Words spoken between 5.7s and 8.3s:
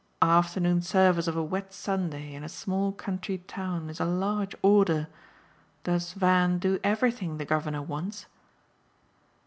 Does Van do everything the governor wants?"